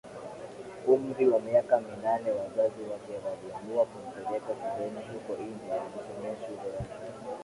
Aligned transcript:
umri 0.93 1.23
wa 1.31 1.39
miaka 1.47 1.75
minane 1.87 2.29
wazazi 2.37 2.81
wake 2.91 3.13
waliamua 3.25 3.85
kumpleka 3.85 4.47
shuleni 4.59 4.99
huko 5.13 5.33
India 5.47 5.75
Alisomea 5.83 6.35
shule 6.45 6.67
ya 6.75 6.83